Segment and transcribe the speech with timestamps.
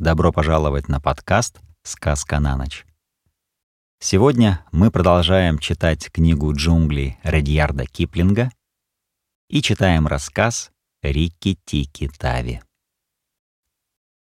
[0.00, 2.86] Добро пожаловать на подкаст «Сказка на ночь».
[4.00, 8.50] Сегодня мы продолжаем читать книгу «Джунгли» Редьярда Киплинга
[9.50, 10.70] и читаем рассказ
[11.02, 12.62] «Рикки-Тики-Тави».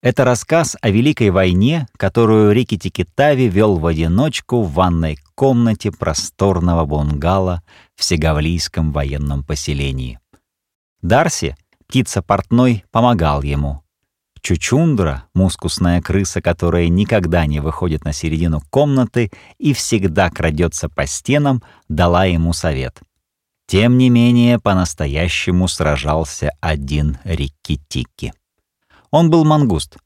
[0.02, 7.62] Это рассказ о Великой войне, которую Рикки-Тики-Тави вел в одиночку в ванной комнате просторного бунгало
[7.96, 10.20] в Сегавлийском военном поселении.
[11.00, 13.81] Дарси, птица портной, помогал ему.
[14.42, 21.62] Чучундра, мускусная крыса, которая никогда не выходит на середину комнаты и всегда крадется по стенам,
[21.88, 23.00] дала ему совет.
[23.66, 28.32] Тем не менее, по-настоящему сражался один Рикки-Тикки.
[29.12, 29.96] Он был мангуст.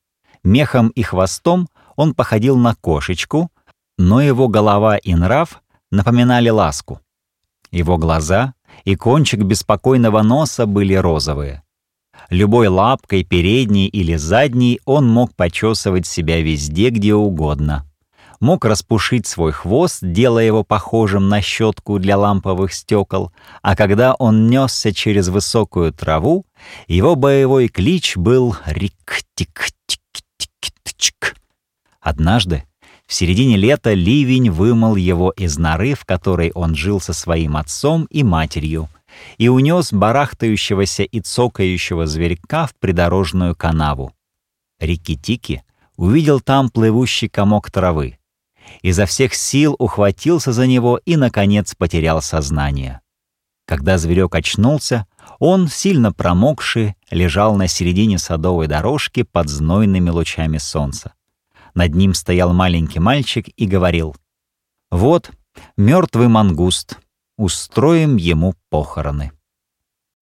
[0.44, 3.50] Мехом и хвостом он походил на кошечку,
[3.96, 7.00] но его голова и нрав напоминали ласку.
[7.70, 8.52] Его глаза
[8.84, 11.62] и кончик беспокойного носа были розовые.
[12.30, 17.86] Любой лапкой, передней или задней, он мог почесывать себя везде, где угодно.
[18.40, 24.48] Мог распушить свой хвост, делая его похожим на щетку для ламповых стекол, а когда он
[24.48, 26.44] несся через высокую траву,
[26.86, 31.36] его боевой клич был «Рик-тик-тик-тик-тик».
[32.00, 32.64] Однажды
[33.06, 38.06] в середине лета ливень вымыл его из норы, в которой он жил со своим отцом
[38.10, 38.88] и матерью,
[39.38, 44.12] и унес барахтающегося и цокающего зверька в придорожную канаву.
[44.80, 45.62] Рикки-Тики
[45.96, 48.18] увидел там плывущий комок травы.
[48.82, 53.00] Изо всех сил ухватился за него и, наконец, потерял сознание.
[53.66, 55.06] Когда зверек очнулся,
[55.38, 61.14] он, сильно промокший, лежал на середине садовой дорожки под знойными лучами солнца.
[61.74, 64.16] Над ним стоял маленький мальчик и говорил,
[64.90, 65.30] «Вот,
[65.76, 66.98] мертвый мангуст,
[67.36, 69.32] устроим ему похороны».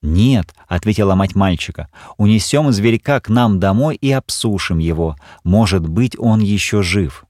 [0.02, 5.16] «Нет»,— ответила мать мальчика,— «унесем зверька к нам домой и обсушим его.
[5.44, 7.24] Может быть, он еще жив».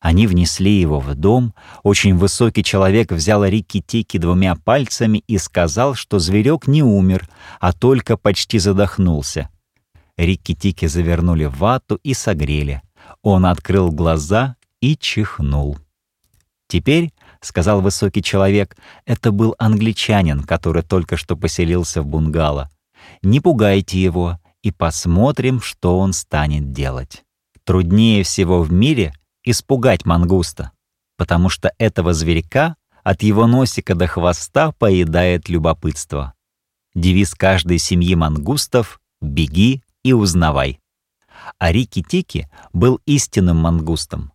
[0.00, 1.54] Они внесли его в дом.
[1.82, 7.28] Очень высокий человек взял Рикки-Тики двумя пальцами и сказал, что зверек не умер,
[7.60, 9.50] а только почти задохнулся.
[10.16, 12.82] Рикки-Тики завернули в вату и согрели.
[13.22, 15.78] Он открыл глаза и чихнул.
[16.66, 22.70] «Теперь»,— сказал высокий человек,— это был англичанин, который только что поселился в бунгало.
[23.22, 27.24] «Не пугайте его и посмотрим, что он станет делать.
[27.64, 29.14] Труднее всего в мире
[29.44, 30.72] испугать мангуста,
[31.16, 36.34] потому что этого зверька от его носика до хвоста поедает любопытство.
[36.94, 40.80] Девиз каждой семьи мангустов— «Беги и узнавай».
[41.58, 44.32] А Рики-Тики был истинным мангустом.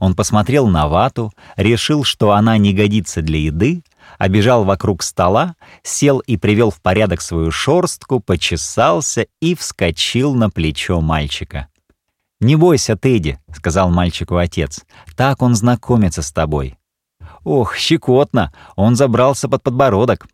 [0.00, 3.82] Он посмотрел на вату, решил, что она не годится для еды,
[4.18, 11.00] обежал вокруг стола, сел и привел в порядок свою шорстку, почесался и вскочил на плечо
[11.00, 11.68] мальчика.
[12.40, 14.84] «Не бойся, Тедди»,— сказал мальчику отец,—
[15.16, 16.78] «так он знакомится с тобой».
[17.42, 18.52] «Ох, щекотно!
[18.76, 20.26] Он забрался под подбородок.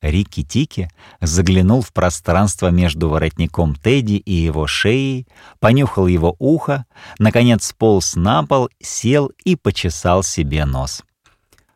[0.00, 5.26] Рикки-Тики заглянул в пространство между воротником Тедди и его шеей,
[5.58, 6.86] понюхал его ухо,
[7.18, 11.02] наконец сполз на пол, сел и почесал себе нос.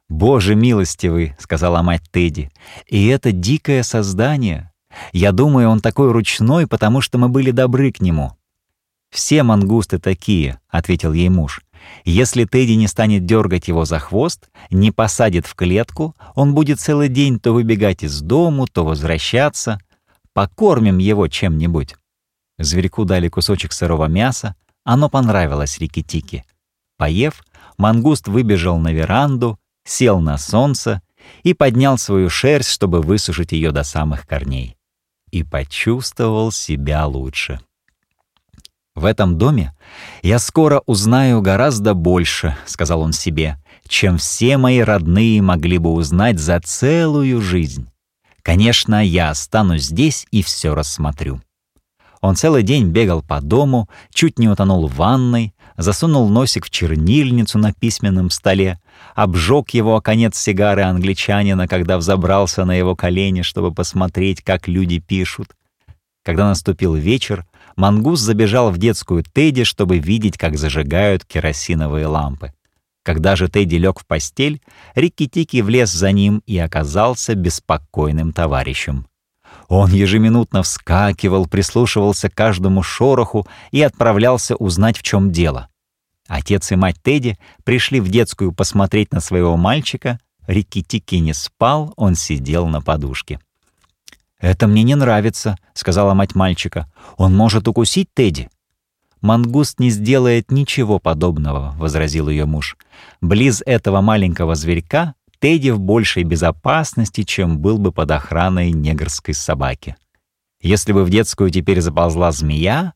[0.09, 2.53] «Боже милостивый!»— сказала мать Тедди.
[2.87, 4.71] «И это дикое создание!
[5.13, 8.37] Я думаю, он такой ручной, потому что мы были добры к нему».
[9.11, 11.63] «Все мангусты такие»,— ответил ей муж.
[12.05, 17.09] Если Тедди не станет дергать его за хвост, не посадит в клетку, он будет целый
[17.09, 19.79] день то выбегать из дому, то возвращаться.
[20.33, 21.95] Покормим его чем-нибудь.
[22.59, 26.45] Зверьку дали кусочек сырого мяса, оно понравилось Рикки-Тики.
[26.97, 27.43] Поев,
[27.79, 31.03] мангуст выбежал на веранду, сел на солнце
[31.43, 34.77] и поднял свою шерсть, чтобы высушить ее до самых корней.
[35.31, 37.61] И почувствовал себя лучше.
[38.95, 39.75] «В этом доме
[40.23, 43.59] я скоро узнаю гораздо больше»,— сказал он себе,
[43.89, 47.89] «чем все мои родные могли бы узнать за целую жизнь.
[48.43, 51.41] Конечно, я останусь здесь и все рассмотрю».
[52.21, 57.59] Он целый день бегал по дому, чуть не утонул в ванной, засунул носик в чернильницу
[57.59, 58.79] на письменном столе,
[59.15, 65.01] обжег его о конец сигары англичанина, когда взобрался на его колени, чтобы посмотреть, как люди
[65.01, 65.49] пишут.
[66.25, 67.45] Когда наступил вечер,
[67.77, 72.53] Мангус забежал в детскую Тедди, чтобы видеть, как зажигают керосиновые лампы.
[73.03, 74.61] Когда же Тедди лег в постель,
[74.95, 79.07] Рикки-Тики влез за ним и оказался беспокойным товарищем.
[79.69, 85.69] Он ежеминутно вскакивал, прислушивался к каждому шороху и отправлялся узнать, в чем дело.
[86.29, 90.19] Отец и мать Тедди пришли в детскую посмотреть на своего мальчика.
[90.47, 93.41] Рикки-Тики не спал, он сидел на подушке.
[94.43, 96.93] «Это мне не нравится»,— сказала мать мальчика.
[97.17, 98.51] «Он может укусить Тедди».
[99.21, 102.77] «Мангуст не сделает ничего подобного»,— возразил ее муж.
[103.21, 109.95] «Близ этого маленького зверька Тедди в большей безопасности, чем был бы под охраной негрской собаки.
[110.61, 112.95] Если бы в детскую теперь заползла змея...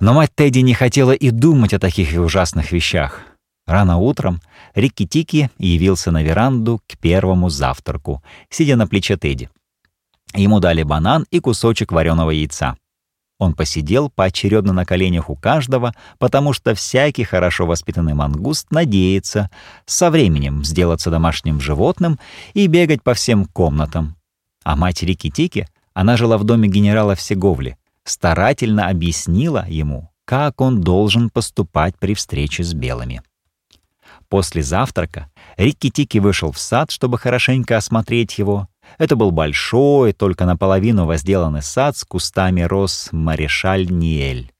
[0.00, 3.20] Но мать Тедди не хотела и думать о таких ужасных вещах.
[3.66, 4.40] Рано утром
[4.74, 9.48] Рикки-Тики явился на веранду к первому завтраку, сидя на плече Тедди.
[10.32, 12.76] Ему дали банан и кусочек вареного яйца.
[13.38, 19.50] Он посидел поочередно на коленях у каждого, потому что всякий хорошо воспитанный мангуст надеется
[19.86, 22.18] со временем сделаться домашним животным
[22.54, 24.16] и бегать по всем комнатам.
[24.64, 31.28] А мать Рикки-Тики, она жила в доме генерала Всеговли, старательно объяснила ему, как он должен
[31.28, 33.22] поступать при встрече с белыми.
[34.28, 38.68] После завтрака Рикки-Тики вышел в сад, чтобы хорошенько осмотреть его.
[38.98, 44.50] Это был большой, только наполовину возделанный сад с кустами роз Марешаль-Ниэль.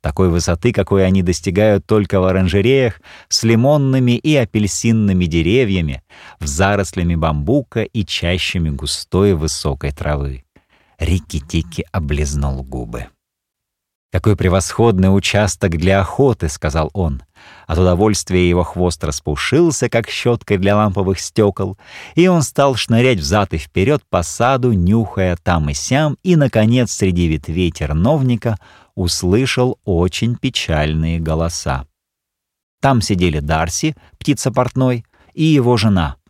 [0.00, 6.02] Такой высоты, какой они достигают только в оранжереях, с лимонными и апельсинными деревьями,
[6.38, 10.44] в зарослями бамбука и чащами густой высокой травы.
[10.98, 13.06] Рикки-Тики облизнул губы.
[14.12, 17.22] «Какой превосходный участок для охоты»,— сказал он.
[17.66, 21.76] От удовольствия его хвост распушился, как щеткой для ламповых стекол,
[22.14, 26.92] и он стал шнырять взад и вперед по саду, нюхая там и сям, и, наконец,
[26.92, 28.56] среди ветвей терновника
[28.94, 31.86] услышал очень печальные голоса.
[32.80, 35.04] Там сидели Дарси, птица портной,
[35.34, 36.16] и его жена—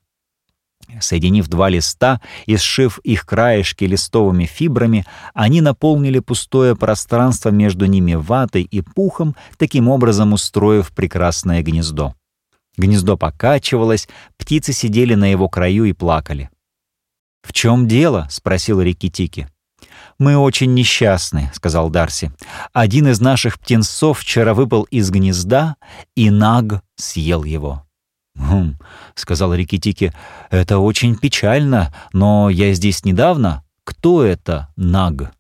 [1.01, 5.05] Соединив два листа и сшив их краешки листовыми фибрами,
[5.35, 12.15] они наполнили пустое пространство между ними ватой и пухом, таким образом устроив прекрасное гнездо.
[12.77, 16.51] Гнездо покачивалось, птицы сидели на его краю и плакали.
[17.43, 19.49] «В чем дело?»— спросил Рикки-Тики.
[20.19, 22.33] «Мы очень несчастны»,— сказал Дарси.
[22.73, 25.77] «Один из наших птенцов вчера выпал из гнезда,
[26.15, 27.86] и Наг съел его».
[28.37, 28.77] «Хм»,—
[29.15, 30.13] сказал Рикитики,—
[30.51, 33.65] «это очень печально, но я здесь недавно.
[33.85, 35.33] Кто это Наг?»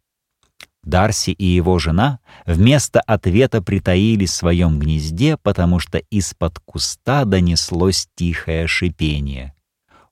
[0.82, 8.08] Дарси и его жена вместо ответа притаились в своем гнезде, потому что из-под куста донеслось
[8.14, 9.52] тихое шипение.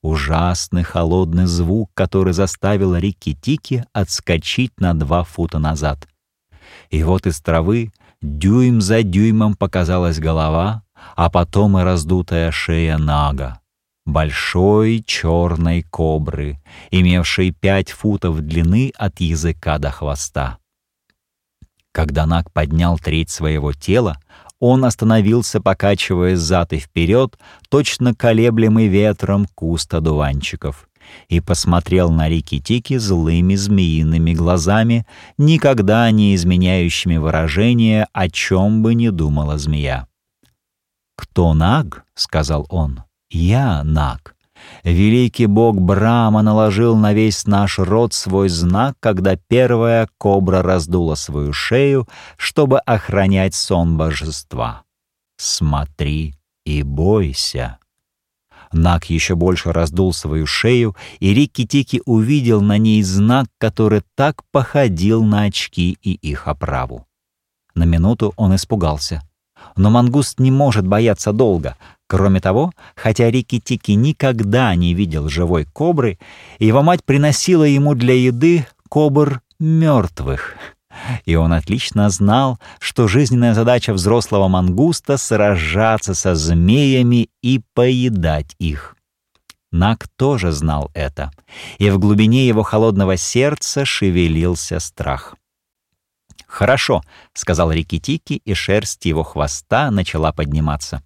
[0.02, 6.06] Ужасный холодный звук, который заставил Рикки-Тики отскочить на два фута назад.
[6.90, 10.83] И вот из травы дюйм за дюймом показалась голова,
[11.16, 13.60] а потом и раздутая шея Нага,
[14.06, 16.60] большой черной кобры,
[16.90, 20.58] имевшей пять футов длины от языка до хвоста.
[21.92, 24.18] Когда Наг поднял треть своего тела,
[24.58, 30.88] он остановился, покачиваясь зад и вперед, точно колеблемый ветром куст одуванчиков,
[31.28, 35.06] и посмотрел на Рики-Тики злыми змеиными глазами,
[35.38, 40.08] никогда не изменяющими выражение, о чем бы ни думала змея.
[41.16, 43.02] «Кто наг?»— сказал он.
[43.30, 44.36] «Я наг.
[44.82, 51.52] Великий бог Брама наложил на весь наш род свой знак, когда первая кобра раздула свою
[51.52, 54.82] шею, чтобы охранять сон божества.
[55.36, 56.34] Смотри
[56.64, 57.78] и бойся».
[58.72, 65.22] Наг еще больше раздул свою шею, и Рикки-Тики увидел на ней знак, который так походил
[65.22, 67.06] на очки и их оправу.
[67.76, 69.22] На минуту он испугался—
[69.76, 71.76] но мангуст не может бояться долго.
[72.06, 76.18] Кроме того, хотя Рики-Тики никогда не видел живой кобры,
[76.58, 80.56] его мать приносила ему для еды кобр мертвых.
[81.24, 88.96] И он отлично знал, что жизненная задача взрослого мангуста— сражаться со змеями и поедать их.
[89.72, 91.32] Нак тоже знал это,
[91.78, 95.34] и в глубине его холодного сердца шевелился страх.
[96.54, 101.02] «Хорошо»,— сказал Рикки-Тики, и шерсть его хвоста начала подниматься.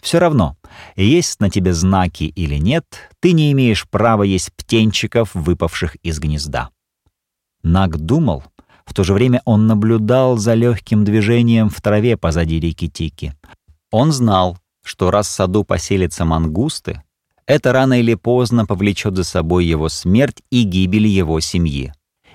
[0.00, 0.56] «Все равно,
[0.96, 2.86] есть на тебе знаки или нет,
[3.20, 6.70] ты не имеешь права есть птенчиков, выпавших из гнезда».
[7.62, 8.44] Наг думал,
[8.86, 13.34] в то же время он наблюдал за легким движением в траве позади Рикки-Тики.
[13.90, 17.02] Он знал, что раз в саду поселятся мангусты,
[17.44, 21.92] это рано или поздно повлечет за собой его смерть и гибель его семьи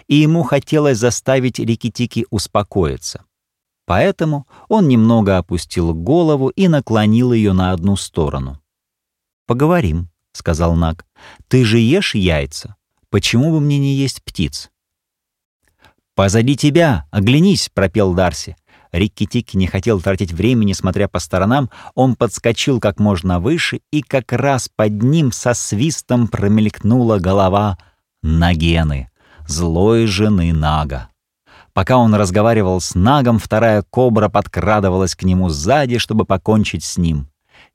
[0.07, 3.23] и ему хотелось заставить Рикитики успокоиться.
[3.85, 8.61] Поэтому он немного опустил голову и наклонил ее на одну сторону.
[9.45, 11.05] «Поговорим»,— сказал Наг.
[11.47, 12.75] «Ты же ешь яйца.
[13.09, 14.71] Почему бы мне не есть птиц?»
[16.15, 17.07] «Позади тебя!
[17.11, 18.55] Оглянись!»— пропел Дарси.
[18.91, 24.31] Рикки-Тикки не хотел тратить времени, смотря по сторонам, он подскочил как можно выше, и как
[24.31, 27.79] раз под ним со свистом промелькнула голова
[28.21, 29.09] Нагены
[29.47, 31.09] злой жены Нага.
[31.73, 37.27] Пока он разговаривал с Нагом, вторая кобра подкрадывалась к нему сзади, чтобы покончить с ним.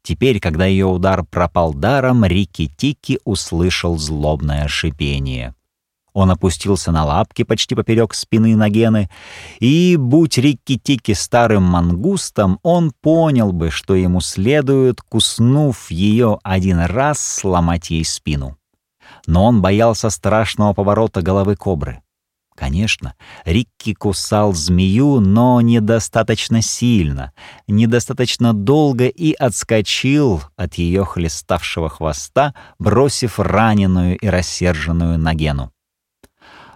[0.03, 5.55] Теперь, когда ее удар пропал даром, Рикки-Тики услышал злобное шипение.
[6.13, 9.09] Он опустился на лапки почти поперек спины Нагены,
[9.61, 17.21] и, будь Рикки-Тики старым мангустом, он понял бы, что ему следует, куснув ее один раз,
[17.21, 18.58] сломать ей спину.
[19.27, 22.03] Но он боялся страшного поворота головы кобры.
[22.59, 27.33] Конечно, Рикки кусал змею, но недостаточно сильно,
[27.69, 35.71] недостаточно долго и отскочил от ее хлеставшего хвоста, бросив раненую и рассерженную Нагену.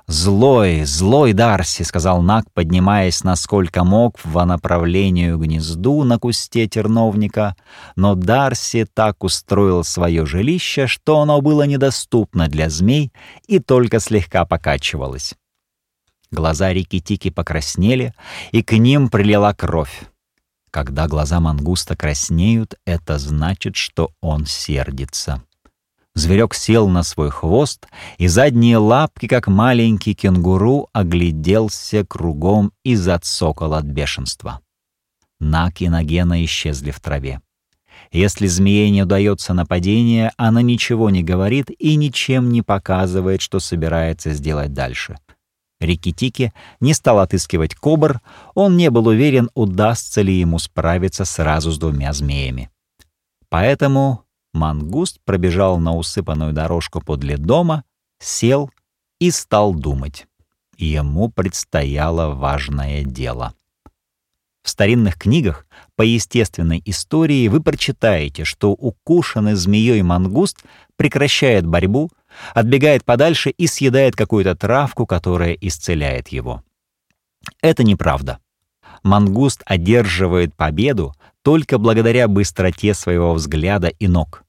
[0.09, 7.57] «Злой, злой Дарси»,— сказал Наг, поднимаясь насколько мог в направлению гнезду на кусте терновника,
[7.95, 13.13] но Дарси так устроил свое жилище, что оно было недоступно для змей
[13.47, 15.35] и только слегка покачивалось.
[16.33, 18.15] Глаза Рики-Тики покраснели,
[18.51, 20.05] и к ним прилила кровь.
[20.71, 25.43] Когда глаза мангуста краснеют, это значит, что он сердится.
[26.15, 27.87] Зверек сел на свой хвост,
[28.19, 34.61] и задние лапки, как маленький кенгуру, огляделся кругом и зацокал от бешенства.
[35.41, 37.41] Нак и Нагена исчезли в траве.
[38.11, 44.33] Если змее не удается нападение, она ничего не говорит и ничем не показывает, что собирается
[44.33, 45.19] сделать дальше—
[45.83, 48.21] Рикки-Тики не стал отыскивать кобр,
[48.55, 52.71] он не был уверен, удастся ли ему справиться сразу с двумя змеями.
[53.49, 57.85] Поэтому мангуст пробежал на усыпанную дорожку подле дома,
[58.19, 58.71] сел
[59.21, 60.27] и стал думать.
[60.77, 63.55] Ему предстояло важное дело.
[64.63, 65.67] В старинных книгах
[65.97, 70.59] по естественной истории вы прочитаете, что укушенный змеей мангуст
[70.97, 72.11] прекращает борьбу,
[72.55, 76.63] отбегает подальше и съедает какую-то травку, которая исцеляет его.
[77.61, 78.39] Это неправда.
[79.03, 84.45] Мангуст одерживает победу только благодаря быстроте своего взгляда и ног.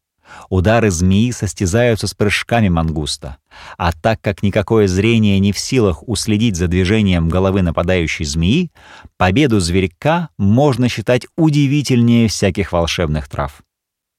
[0.50, 3.38] Удары змеи состязаются с прыжками мангуста,
[3.78, 8.72] а так как никакое зрение не в силах уследить за движением головы нападающей змеи,
[9.18, 13.62] победу зверька можно считать удивительнее всяких волшебных трав.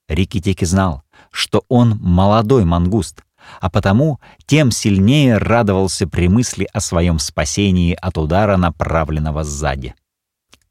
[0.07, 3.23] Рикки-Тики знал, что он молодой мангуст,
[3.59, 9.95] а потому тем сильнее радовался при мысли о своем спасении от удара, направленного сзади.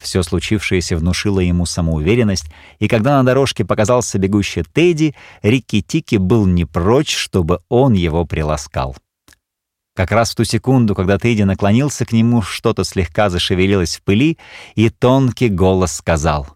[0.04, 2.44] Все случившееся внушило ему самоуверенность,
[2.78, 8.94] и когда на дорожке показался бегущий Тедди, Рикки-Тики был не прочь, чтобы он его приласкал.
[9.96, 14.36] Как раз в ту секунду, когда Тедди наклонился к нему, что-то слегка зашевелилось в пыли,
[14.74, 16.48] и тонкий голос сказал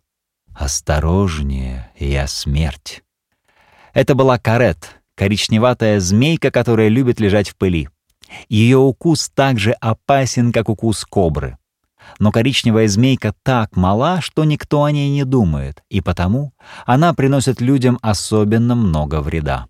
[0.54, 3.02] «Осторожнее, я смерть».
[3.94, 7.88] Это была Карет, коричневатая змейка, которая любит лежать в пыли.
[8.50, 11.56] Ее укус так же опасен, как укус кобры.
[12.18, 16.52] Но коричневая змейка так мала, что никто о ней не думает, и потому
[16.86, 19.66] она приносит людям особенно много вреда.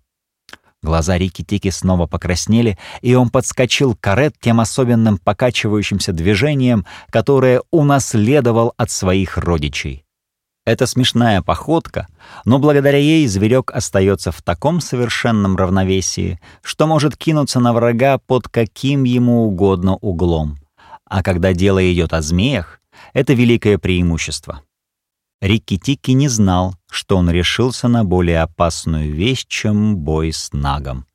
[0.81, 8.73] Глаза Рики-Тики снова покраснели, и он подскочил к карет тем особенным покачивающимся движением, которое унаследовал
[8.77, 10.05] от своих родичей.
[10.65, 12.07] Это смешная походка,
[12.45, 18.47] но благодаря ей зверек остается в таком совершенном равновесии, что может кинуться на врага под
[18.47, 20.57] каким ему угодно углом.
[21.09, 22.79] А когда дело идет о змеях,
[23.13, 24.61] это великое преимущество.
[25.41, 31.05] Рикки-Тикки не знал, что он решился на более опасную вещь, чем бой с Нагом.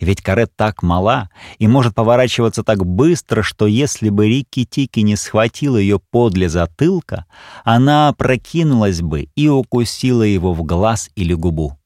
[0.00, 5.76] Ведь карет так мала и может поворачиваться так быстро, что если бы Рикки-Тики не схватил
[5.76, 7.26] ее подле затылка,
[7.64, 11.76] она прокинулась бы и укусила его в глаз или губу.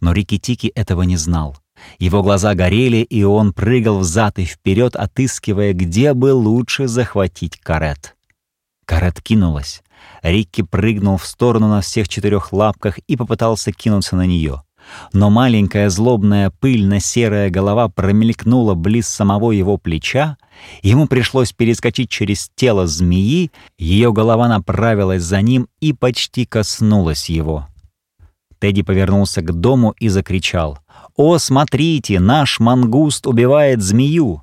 [0.00, 1.56] Но Рикки-Тики этого не знал.
[1.98, 8.16] Его глаза горели, и он прыгал взад и вперед, отыскивая, где бы лучше захватить карет.
[8.84, 9.82] Карет кинулась.
[10.22, 14.62] Рикки прыгнул в сторону на всех четырех лапках и попытался кинуться на нее.
[15.12, 20.36] Но маленькая злобная пыльно-серая голова промелькнула близ самого его плеча,
[20.82, 27.68] ему пришлось перескочить через тело змеи, ее голова направилась за ним и почти коснулась его.
[28.58, 30.78] Тедди повернулся к дому и закричал.
[31.16, 34.42] «О, смотрите, наш мангуст убивает змею!»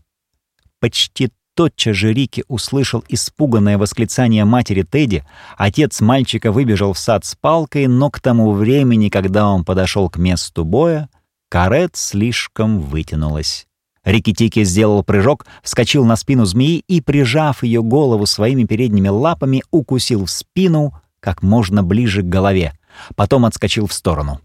[0.80, 5.26] Почти Тотчас же Рики услышал испуганное восклицание матери Тедди.
[5.58, 10.16] Отец мальчика выбежал в сад с палкой, но к тому времени, когда он подошел к
[10.18, 11.10] месту боя,
[11.50, 13.68] карет слишком вытянулась.
[14.06, 20.28] Рикки-Тики сделал прыжок, вскочил на спину змеи и, прижав ее голову своими передними лапами, укусил
[20.28, 22.72] в спину как можно ближе к голове.
[23.18, 24.40] Потом отскочил в сторону.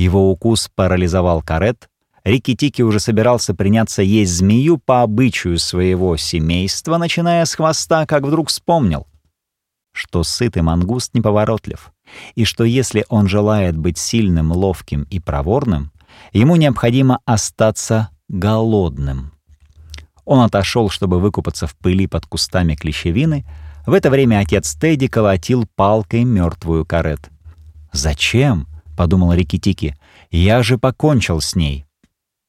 [0.00, 1.90] Его укус парализовал карет,
[2.24, 8.48] Рикки-Тики уже собирался приняться есть змею по обычаю своего семейства, начиная с хвоста, как вдруг
[8.48, 9.06] вспомнил,
[9.92, 11.92] что сытый мангуст неповоротлив,
[12.34, 15.92] и что если он желает быть сильным, ловким и проворным,
[16.32, 19.32] ему необходимо остаться голодным.
[20.24, 23.44] Он отошел, чтобы выкупаться в пыли под кустами клещевины.
[23.86, 27.28] В это время отец Тедди колотил палкой мертвую карет.
[27.92, 28.66] «Зачем?»—
[29.00, 29.96] подумал Рикки-Тики.
[30.30, 31.86] «Я же покончил с ней».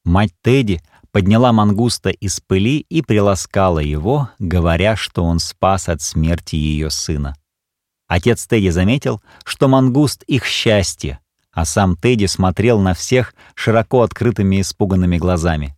[0.04, 0.82] Мать Тедди
[1.14, 7.38] подняла мангуста из пыли и приласкала его, говоря, что он спас от смерти ее сына.
[8.10, 11.20] Отец Тедди заметил, что мангуст— их счастье,
[11.54, 15.74] а сам Тедди смотрел на всех широко открытыми испуганными глазами.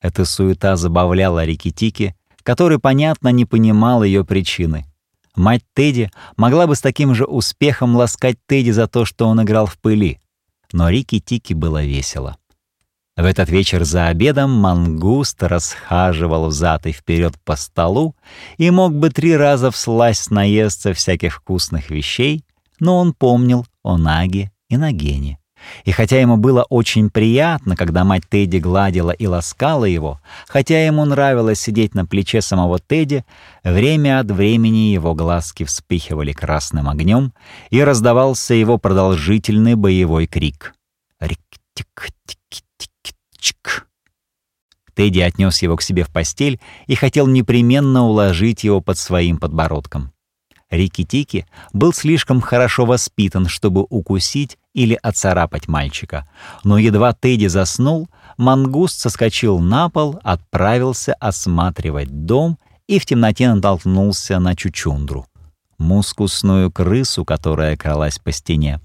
[0.00, 4.86] Эта суета забавляла Рикки-Тики, который, понятно, не понимал ее причины.
[5.36, 9.66] Мать Тедди могла бы с таким же успехом ласкать Тедди за то, что он играл
[9.66, 10.20] в пыли.
[10.72, 12.38] Но Рикки-Тики было весело.
[13.16, 18.14] В этот вечер за обедом мангуст расхаживал взад и вперед по столу
[18.58, 22.44] и мог бы три раза всласть наесться всяких вкусных вещей,
[22.78, 25.38] но он помнил о Наге и Нагене.
[25.84, 31.04] И хотя ему было очень приятно, когда мать Тедди гладила и ласкала его, хотя ему
[31.04, 33.24] нравилось сидеть на плече самого Тедди,
[33.64, 37.32] время от времени его глазки вспыхивали красным огнем,
[37.70, 40.74] и раздавался его продолжительный боевой крик.
[41.20, 42.66] «Рик-тик-тик-тик!»
[43.46, 43.86] Чик.
[44.94, 50.12] Тедди отнес его к себе в постель и хотел непременно уложить его под своим подбородком.
[50.68, 56.28] Рикки-Тики был слишком хорошо воспитан, чтобы укусить или оцарапать мальчика.
[56.62, 64.38] Но едва Тедди заснул, мангуст соскочил на пол, отправился осматривать дом и в темноте натолкнулся
[64.38, 65.26] на чучундру—
[65.78, 68.80] мускусную крысу, которая кралась по стене.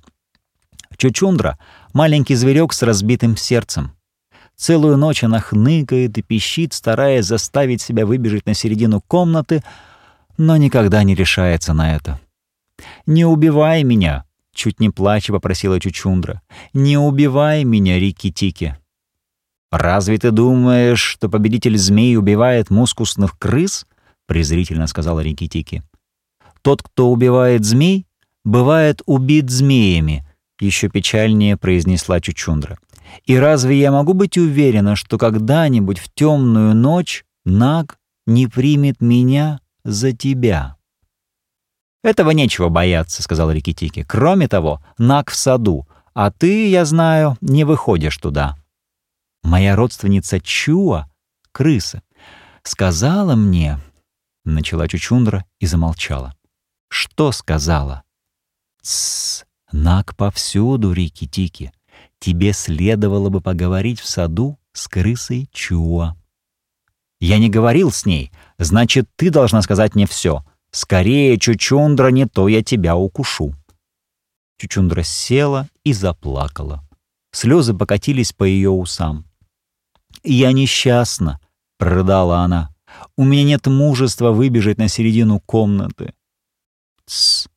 [0.97, 1.59] Чучундра—
[1.93, 3.91] маленький зверек с разбитым сердцем.
[4.55, 9.61] Целую ночь она хныкает и пищит, стараясь заставить себя выбежать на середину комнаты,
[10.37, 12.21] но никогда не решается на это.
[13.05, 16.41] «Не убивай меня!»— чуть не плача попросила Чучундра.
[16.73, 18.77] «Не убивай меня, Рикки-Тики!»
[19.71, 23.85] «Разве ты думаешь, что победитель змей убивает мускусных крыс?»—
[24.27, 25.83] презрительно сказала Рикки-Тики.
[26.61, 28.05] «Тот, кто убивает змей,
[28.43, 30.25] бывает убит змеями»,—
[30.59, 32.77] еще печальнее произнесла Чучундра.
[33.25, 39.59] И разве я могу быть уверена, что когда-нибудь в темную ночь Наг не примет меня
[39.83, 40.77] за тебя?
[42.03, 44.03] «Этого нечего бояться»,— сказал Рикитики.
[44.03, 48.57] «Кроме того, Наг в саду, а ты, я знаю, не выходишь туда».
[49.43, 51.09] «Моя родственница Чуа,
[51.51, 52.01] крыса,
[52.63, 53.79] сказала мне...»—
[54.45, 56.35] начала Чучундра и замолчала.
[56.89, 58.03] «Что сказала?»
[58.81, 61.71] «Тссс, Наг повсюду, Рикитики
[62.21, 66.15] тебе следовало бы поговорить в саду с крысой Чуа.
[67.19, 70.45] Я не говорил с ней, значит, ты должна сказать мне все.
[70.71, 73.53] Скорее, Чучундра, не то я тебя укушу.
[74.57, 76.83] Чучундра села и заплакала.
[77.31, 79.25] Слезы покатились по ее усам.
[80.23, 81.39] «Я несчастна»,—
[81.77, 82.73] прорыдала она.
[83.15, 86.13] «У меня нет мужества выбежать на середину комнаты».
[87.05, 87.47] «Тссс,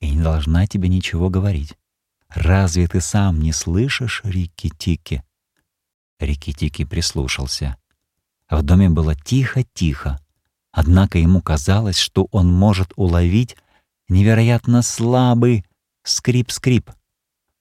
[0.00, 1.76] я не должна тебе ничего говорить.
[2.34, 5.24] «Разве ты сам не слышишь Рикки-Тики?»
[6.20, 7.76] Рикки-Тики прислушался.
[8.48, 10.20] В доме было тихо-тихо,
[10.72, 13.56] однако ему казалось, что он может уловить
[14.08, 15.64] невероятно слабый
[16.02, 16.90] скрип-скрип.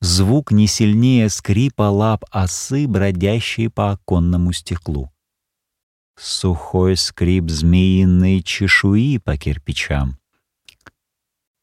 [0.01, 5.11] Звук не сильнее скрипа лап осы, бродящей по оконному стеклу.
[6.17, 10.17] Сухой скрип змеиной чешуи по кирпичам.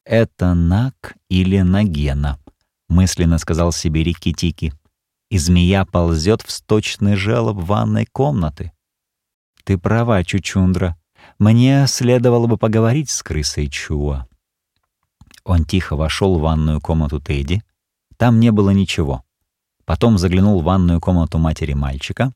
[0.05, 2.39] Это Нак или Нагена——
[2.89, 4.73] мысленно сказал себе Рикки-Тики.
[5.29, 8.71] «И змея ползет в сточный желоб ванной комнаты».
[9.65, 10.97] «Ты права, Чучундра.
[11.39, 14.27] Мне следовало бы поговорить с крысой Чуа».
[15.43, 17.63] Он тихо вошел в ванную комнату Тедди.
[18.17, 19.23] Там не было ничего.
[19.85, 22.33] Потом заглянул в ванную комнату матери мальчика.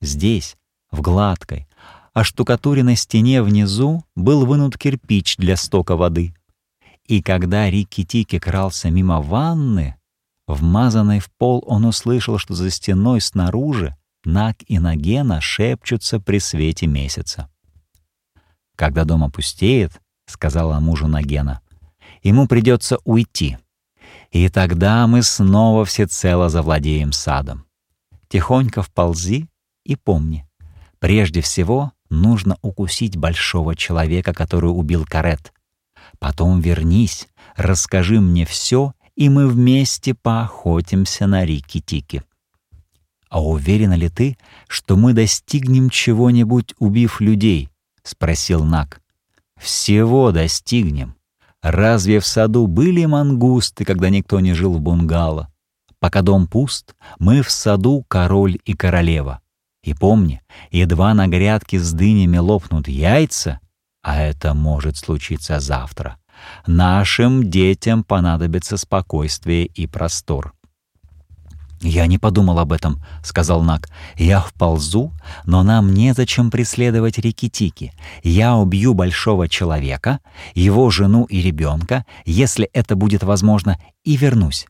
[0.00, 0.56] Здесь,
[0.90, 1.66] в гладкой,
[2.12, 6.34] оштукатуренной стене внизу был вынут кирпич для стока воды—
[7.06, 9.96] и когда Рикки-Тики крался мимо ванны,
[10.46, 16.88] вмазанной в пол, он услышал, что за стеной снаружи Нак и Нагена шепчутся при свете
[16.88, 17.48] месяца.
[18.76, 21.60] «Когда дом опустеет,— сказала мужу Нагена,—
[22.22, 23.58] ему придется уйти,
[24.30, 27.64] и тогда мы снова всецело завладеем садом.
[28.28, 29.48] Тихонько вползи
[29.84, 30.46] и помни,
[30.98, 35.52] прежде всего нужно укусить большого человека, который убил Карет,
[36.18, 42.22] Потом вернись, расскажи мне все, и мы вместе поохотимся на Рики-Тики».
[43.28, 47.70] «А уверена ли ты, что мы достигнем чего-нибудь, убив людей?»—
[48.06, 49.00] спросил Нак.
[49.56, 51.16] «Всего достигнем.
[51.62, 55.48] Разве в саду были мангусты, когда никто не жил в бунгало?
[55.98, 59.40] Пока дом пуст, мы в саду король и королева.
[59.82, 63.60] И помни, едва на грядке с дынями лопнут яйца,
[64.02, 66.18] а это может случиться завтра,
[66.66, 70.54] нашим детям понадобится спокойствие и простор.
[71.80, 73.88] «Я не подумал об этом»,— сказал Нак.
[74.16, 75.12] «Я вползу,
[75.44, 77.92] но нам незачем преследовать Рикитики.
[78.22, 80.20] Я убью большого человека,
[80.54, 84.66] его жену и ребенка, если это будет возможно, и вернусь.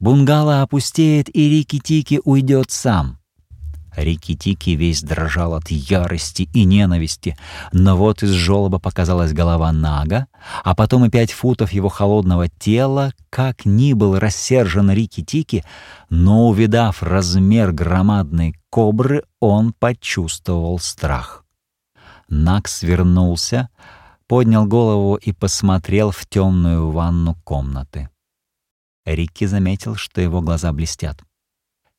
[0.00, 3.17] Бунгало опустеет, и Рикитики уйдет сам.
[3.98, 7.36] Рикки-Тики весь дрожал от ярости и ненависти,
[7.72, 10.26] но вот из желоба показалась голова Нага,
[10.62, 15.64] а потом и пять футов его холодного тела, как ни был рассержен Рикки-Тики,
[16.10, 21.44] но, увидав размер громадной кобры, он почувствовал страх.
[22.28, 23.68] Наг свернулся,
[24.26, 28.10] поднял голову и посмотрел в темную ванну комнаты.
[29.04, 31.22] Рикки заметил, что его глаза блестят.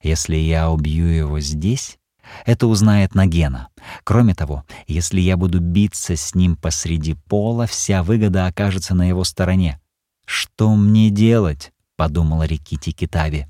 [0.02, 2.00] Если я убью его здесь,
[2.46, 3.70] это узнает Нагена.
[4.04, 9.24] Кроме того, если я буду биться с ним посреди пола, вся выгода окажется на его
[9.24, 9.80] стороне.
[10.26, 13.48] «Что мне делать?»— подумала Рикити Китави.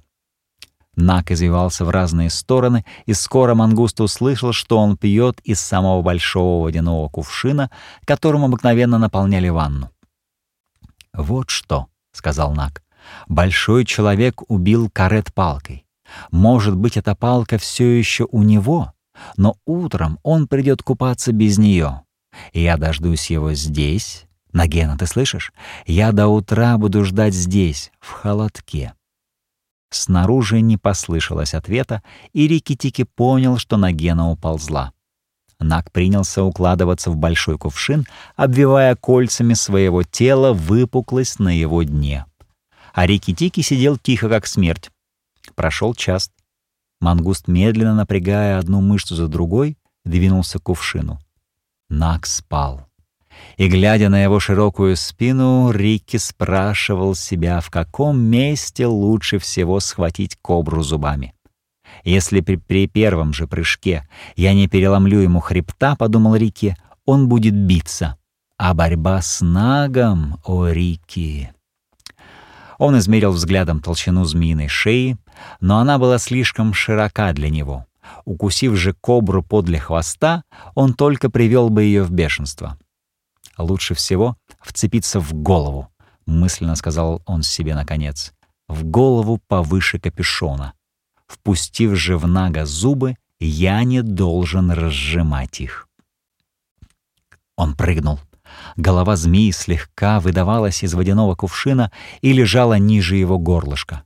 [0.95, 6.63] Нак извивался в разные стороны, и скоро Мангуст услышал, что он пьет из самого большого
[6.63, 7.69] водяного кувшина,
[8.05, 9.91] которым обыкновенно наполняли ванну.
[11.13, 12.83] «Вот что»,— сказал Нак,—
[13.27, 15.85] «большой человек убил карет палкой.
[16.31, 18.93] Может быть, эта палка все еще у него,
[19.37, 22.03] но утром он придет купаться без нее.
[22.53, 24.25] Я дождусь его здесь.
[24.51, 25.53] Нагена, ты слышишь?
[25.85, 28.93] Я до утра буду ждать здесь, в холодке.
[29.91, 34.93] Снаружи не послышалось ответа, и Рикки-Тики понял, что Нагена уползла.
[35.59, 42.25] Наг принялся укладываться в большой кувшин, обвивая кольцами своего тела выпуклость на его дне.
[42.93, 44.89] А Рикки-Тики сидел тихо, как смерть.
[45.55, 46.31] Прошел час.
[47.01, 51.19] Мангуст, медленно напрягая одну мышцу за другой, двинулся к кувшину.
[51.89, 52.89] Нак спал.
[53.57, 60.37] И, глядя на его широкую спину, Рикки спрашивал себя, в каком месте лучше всего схватить
[60.41, 61.33] кобру зубами.
[62.03, 67.55] «Если при, при первом же прыжке я не переломлю ему хребта,— подумал Рикки,— он будет
[67.55, 68.17] биться.
[68.57, 71.51] А борьба с Нагом, о, Рикки!»
[72.79, 75.17] Он измерил взглядом толщину змеиной шеи,
[75.59, 77.85] но она была слишком широка для него.
[78.23, 80.43] Укусив же кобру подле хвоста,
[80.75, 82.79] он только привел бы ее в бешенство.
[83.57, 85.89] «Лучше всего вцепиться в голову»,—
[86.25, 88.33] мысленно сказал он себе наконец.
[88.69, 90.73] «В голову повыше капюшона.
[91.27, 95.89] Впустив же в Нага зубы, я не должен разжимать их».
[97.57, 98.21] Он прыгнул.
[98.77, 104.03] Голова змеи слегка выдавалась из водяного кувшина и лежала ниже его горлышка.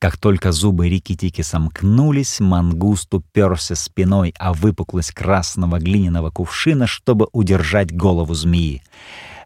[0.00, 7.94] Как только зубы Рикки-Тики сомкнулись, мангуст уперся спиной о выпуклость красного глиняного кувшина, чтобы удержать
[7.94, 8.82] голову змеи.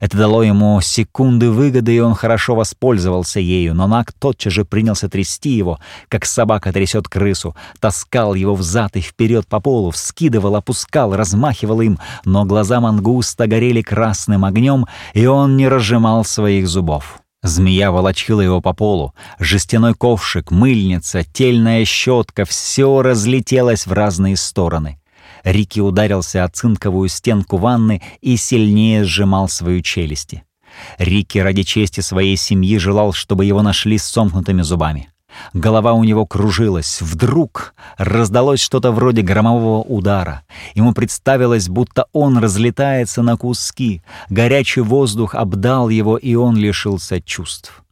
[0.03, 5.09] Это дало ему секунды выгоды, и он хорошо воспользовался ею, но Нак тотчас же принялся
[5.09, 11.15] трясти его, как собака трясет крысу, таскал его взад и вперед по полу, вскидывал, опускал,
[11.15, 17.21] размахивал им, но глаза мангуста горели красным огнем, и он не разжимал своих зубов.
[17.45, 19.15] Змея волочила его по полу.
[19.39, 24.99] Жестяной ковшик, мыльница, тельная щетка— все разлетелось в разные стороны.
[25.45, 30.45] Рики ударился о цинковую стенку ванны и сильнее сжимал свою челюсти.
[30.99, 35.09] Рики ради чести своей семьи желал, чтобы его нашли с сомкнутыми зубами.
[35.55, 37.01] Голова у него кружилась.
[37.01, 40.43] Вдруг раздалось что-то вроде громового удара.
[40.75, 44.03] Ему представилось, будто он разлетается на куски.
[44.29, 47.83] Горячий воздух обдал его, и он лишился чувств.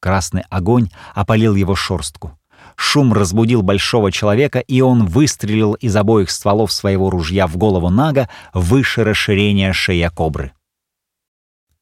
[0.00, 2.38] Красный огонь опалил его шорстку.
[2.76, 8.28] Шум разбудил большого человека, и он выстрелил из обоих стволов своего ружья в голову Нага
[8.52, 10.52] выше расширения шея кобры.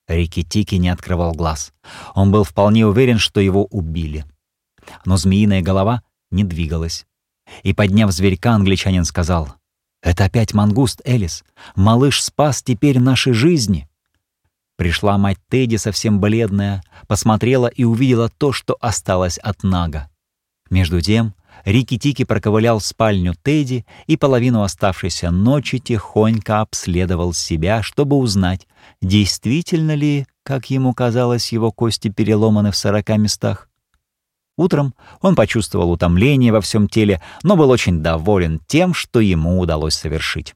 [0.06, 1.72] Рикки-Тики не открывал глаз.
[2.14, 4.24] Он был вполне уверен, что его убили.
[5.04, 7.06] Но змеиная голова не двигалась.
[7.62, 9.54] И, подняв зверька, англичанин сказал,
[10.02, 11.44] «Это опять мангуст, Элис.
[11.74, 13.88] Малыш спас теперь наши жизни».
[14.76, 20.10] Пришла мать Тедди, совсем бледная, посмотрела и увидела то, что осталось от Нага.
[20.70, 28.16] Между тем Рики-Тики проковылял в спальню Тедди и половину оставшейся ночи тихонько обследовал себя, чтобы
[28.16, 28.66] узнать,
[29.00, 33.68] действительно ли, как ему казалось, его кости переломаны в сорока местах.
[34.56, 39.94] Утром он почувствовал утомление во всем теле, но был очень доволен тем, что ему удалось
[39.94, 40.54] совершить.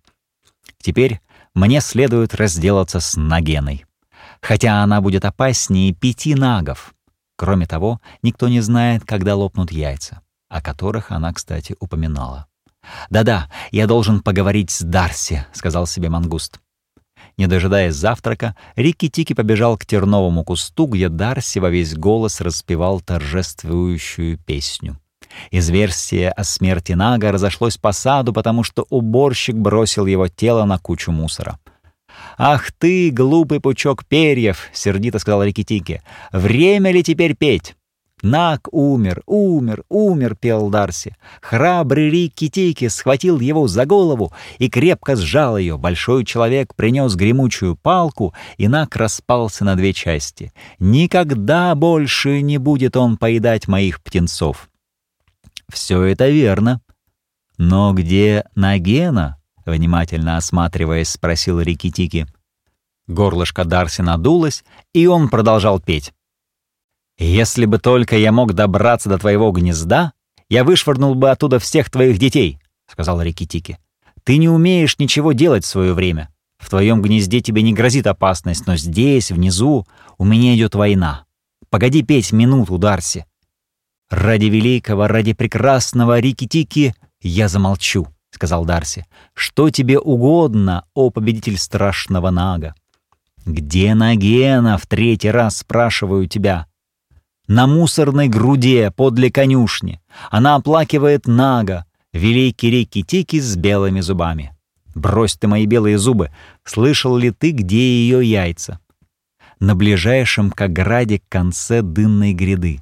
[0.81, 1.21] Теперь
[1.55, 3.85] мне следует разделаться с Нагеной.
[4.41, 6.95] Хотя она будет опаснее пяти нагов.
[7.39, 12.47] Кроме того, никто не знает, когда лопнут яйца, о которых она, кстати, упоминала.
[13.11, 16.59] «Да-да, я должен поговорить с Дарси»,— сказал себе мангуст.
[17.37, 24.39] Не дожидаясь завтрака, Рикки-Тики побежал к терновому кусту, где Дарси во весь голос распевал торжествующую
[24.39, 24.99] песню.
[25.53, 31.13] Известие о смерти Нага разошлось по саду, потому что уборщик бросил его тело на кучу
[31.13, 31.61] мусора.
[32.39, 36.03] «Ах ты, глупый пучок перьев!»— сердито сказал Рикки-Тики.
[36.33, 37.75] «Время ли теперь петь?»
[38.23, 41.17] Наг умер, умер, умер, пел Дарси.
[41.41, 45.79] Храбрый Рикки-Тики схватил его за голову и крепко сжал ее.
[45.79, 50.53] Большой человек принес гремучую палку, и Наг распался на две части.
[50.81, 54.69] Никогда больше не будет он поедать моих птенцов.
[55.73, 56.81] Все это верно.
[57.57, 59.38] Но где Нагена?
[59.69, 62.27] Внимательно осматриваясь, спросил Рикки-Тики.
[63.07, 66.15] Горлышко Дарси надулось, и он продолжал петь.
[67.19, 70.15] «Если бы только я мог добраться до твоего гнезда,
[70.49, 73.79] я вышвырнул бы оттуда всех твоих детей»,— сказал Рикки-Тики.
[74.25, 76.31] «Ты не умеешь ничего делать в свое время.
[76.57, 81.27] В твоем гнезде тебе не грозит опасность, но здесь, внизу, у меня идет война.
[81.69, 83.27] Погоди петь минуту, Дарси».
[84.09, 89.07] «Ради великого, ради прекрасного Рикки-Тики я замолчу»,— сказал Дарси.
[89.35, 92.75] «Что тебе угодно, о победитель страшного Нага?»
[93.47, 96.69] «Где Нагена?»— в третий раз спрашиваю тебя
[97.49, 100.01] на мусорной груде подле конюшни.
[100.31, 104.55] Она оплакивает Нага, великий реки-тики с белыми зубами.
[104.95, 106.31] Брось ты мои белые зубы,
[106.65, 108.79] слышал ли ты, где ее яйца?
[109.61, 112.81] На ближайшем к ограде конце дынной гряды.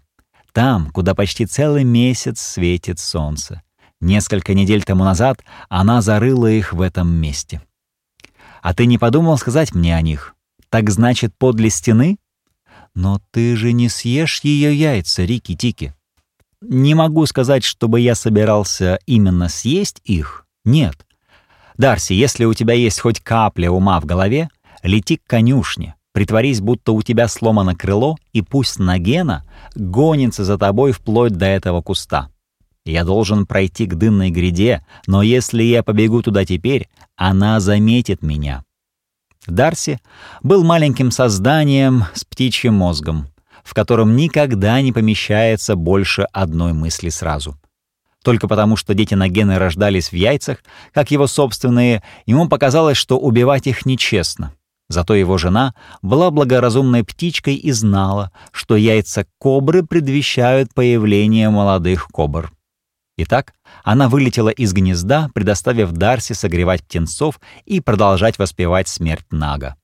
[0.52, 3.62] Там, куда почти целый месяц светит солнце.
[4.00, 7.62] Несколько недель тому назад она зарыла их в этом месте.
[8.62, 10.34] А ты не подумал сказать мне о них?
[10.68, 12.18] Так значит, подле стены
[12.96, 15.92] «Но ты же не съешь ее яйца, Рики-Тики».
[16.62, 20.46] «Не могу сказать, чтобы я собирался именно съесть их.
[20.64, 21.06] Нет.
[21.76, 24.48] Дарси, если у тебя есть хоть капля ума в голове,
[24.82, 30.92] лети к конюшне, притворись, будто у тебя сломано крыло, и пусть Нагена гонится за тобой
[30.92, 32.30] вплоть до этого куста.
[32.86, 38.62] Я должен пройти к дынной гряде, но если я побегу туда теперь, она заметит меня,
[39.46, 40.00] Дарси
[40.42, 43.28] был маленьким созданием с птичьим мозгом,
[43.64, 47.56] в котором никогда не помещается больше одной мысли сразу.
[48.24, 50.58] Только потому, что дети Нагены рождались в яйцах,
[50.92, 54.52] как его собственные, ему показалось, что убивать их нечестно.
[54.88, 62.52] Зато его жена была благоразумной птичкой и знала, что яйца кобры предвещают появление молодых кобр.
[63.18, 69.76] Итак, она вылетела из гнезда, предоставив Дарси согревать птенцов и продолжать воспевать смерть Нага.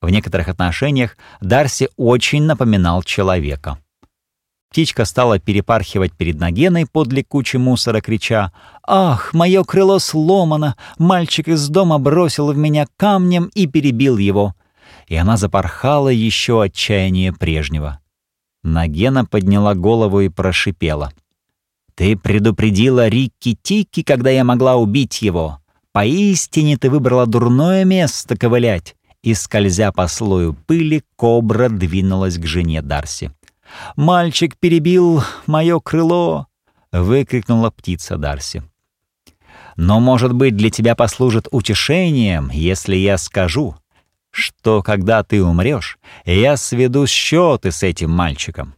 [0.00, 3.78] В некоторых отношениях Дарси очень напоминал человека.
[4.70, 10.76] Птичка стала перепархивать перед Нагеной подле кучи мусора, крича «Ах, мое крыло сломано!
[10.98, 14.56] Мальчик из дома бросил в меня камнем и перебил его!»
[15.06, 18.00] И она запорхала еще отчаяние прежнего.
[18.64, 21.12] Нагена подняла голову и прошипела—
[21.94, 25.58] ты предупредила Рикки-Тикки, когда я могла убить его.
[25.92, 28.96] Поистине ты выбрала дурное место ковылять.
[29.22, 33.30] И, скользя по слою пыли, кобра двинулась к жене Дарси.
[33.94, 36.48] «Мальчик перебил мое крыло!»—
[36.92, 38.62] выкрикнула птица Дарси.
[39.76, 43.76] «Но, может быть, для тебя послужит утешением, если я скажу,
[44.30, 48.74] что, когда ты умрешь, я сведу счеты с этим мальчиком.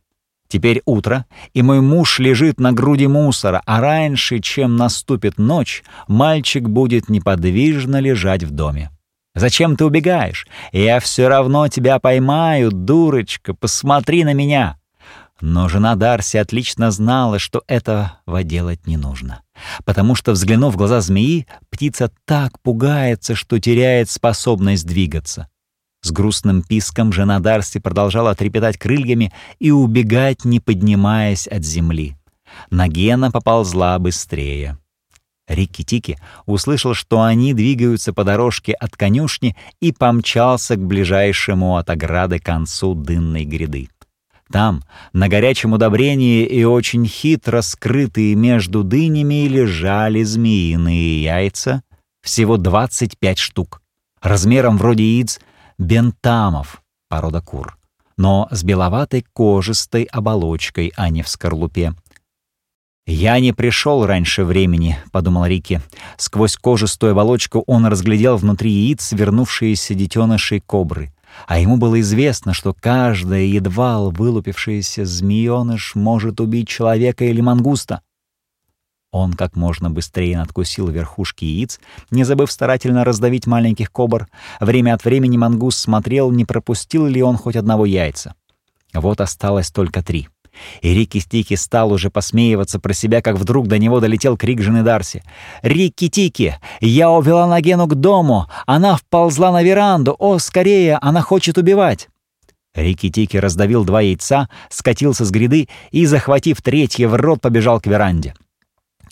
[0.54, 6.68] Теперь утро, и мой муж лежит на груди мусора, а раньше, чем наступит ночь, мальчик
[6.68, 8.92] будет неподвижно лежать в доме.
[9.34, 10.46] Зачем ты убегаешь?
[10.70, 14.78] Я все равно тебя поймаю, дурочка, посмотри на меня.
[15.40, 18.12] Но жена Дарси отлично знала, что этого
[18.44, 19.42] делать не нужно.
[19.84, 25.48] Потому что, взглянув в глаза змеи, птица так пугается, что теряет способность двигаться.
[26.04, 32.14] С грустным писком жена Дарси продолжала трепетать крыльями и убегать, не поднимаясь от земли.
[32.70, 34.76] Нагена поползла быстрее.
[35.48, 42.38] Рикки-Тики услышал, что они двигаются по дорожке от конюшни и помчался к ближайшему от ограды
[42.38, 43.88] концу дынной гряды.
[44.52, 44.82] Там,
[45.14, 51.82] на горячем удобрении и очень хитро скрытые между дынями, лежали змеиные яйца,
[52.22, 53.80] всего 25 штук,
[54.20, 55.40] размером вроде яиц
[55.78, 57.78] бентамов, порода кур.
[58.16, 61.94] но с беловатой кожистой оболочкой, а не в скорлупе.
[63.06, 65.82] «Я не пришел раньше времени»,— подумал Рики.
[66.16, 71.12] Сквозь кожистую оболочку он разглядел внутри яиц вернувшиеся детенышей кобры.
[71.46, 78.00] А ему было известно, что каждая едва вылупившаяся змеёныш может убить человека или мангуста.
[79.14, 81.78] Он как можно быстрее надкусил верхушки яиц,
[82.10, 84.26] не забыв старательно раздавить маленьких кобр.
[84.58, 88.34] Время от времени мангус смотрел, не пропустил ли он хоть одного яйца.
[88.92, 90.28] Вот осталось только три.
[90.82, 94.82] И Рики Стики стал уже посмеиваться про себя, как вдруг до него долетел крик жены
[94.82, 95.22] Дарси.
[95.62, 96.58] «Рикки Тики!
[96.80, 98.48] Я увела Нагену к дому!
[98.66, 100.16] Она вползла на веранду!
[100.18, 100.98] О, скорее!
[101.00, 102.08] Она хочет убивать!»
[102.74, 107.86] Рикки Тики раздавил два яйца, скатился с гряды и, захватив третье в рот, побежал к
[107.86, 108.34] веранде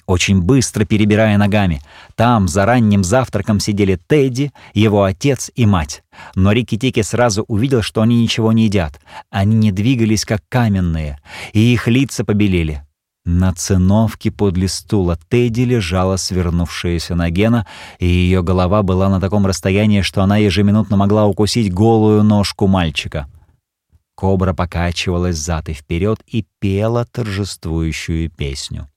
[0.07, 1.81] очень быстро перебирая ногами.
[2.15, 6.03] Там за ранним завтраком сидели Тедди, его отец и мать.
[6.35, 9.01] Но Рикки-Тики сразу увидел, что они ничего не едят.
[9.31, 11.21] Они не двигались, как каменные,
[11.53, 12.83] и их лица побелели.
[13.25, 17.69] На циновке подле стула Тедди лежала свернувшаяся Нагена,
[18.01, 23.29] и ее голова была на таком расстоянии, что она ежеминутно могла укусить голую ножку мальчика.
[24.17, 28.89] Кобра покачивалась зад и вперед и пела торжествующую песню.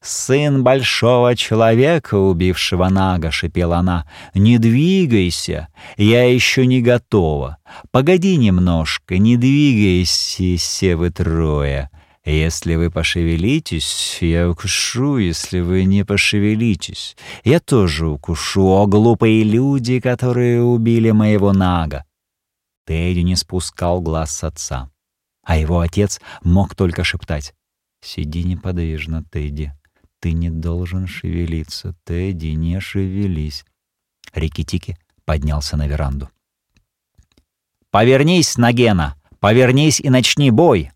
[0.00, 7.58] «Сын большого человека, убившего Нага»,— шипела она,— «не двигайся, я еще не готова.
[7.90, 11.90] Погоди немножко, не двигайся, все вы трое.
[12.24, 17.16] Если вы пошевелитесь, я укушу, если вы не пошевелитесь.
[17.42, 22.04] Я тоже укушу, о глупые люди, которые убили моего Нага».
[22.86, 24.90] Тедди не спускал глаз с отца,
[25.44, 27.52] а его отец мог только шептать.
[28.00, 29.72] «Сиди неподвижно, Тедди».
[30.20, 33.64] «Ты не должен шевелиться, Тедди, не шевелись».
[34.34, 36.30] Рикки-Тики поднялся на веранду.
[37.90, 39.16] «Повернись, Нагена!
[39.40, 40.90] Повернись и начни бой!»